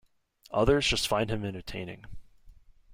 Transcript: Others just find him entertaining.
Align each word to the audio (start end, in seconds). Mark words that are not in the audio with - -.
Others 0.49 0.87
just 0.87 1.07
find 1.07 1.29
him 1.29 1.45
entertaining. 1.45 2.05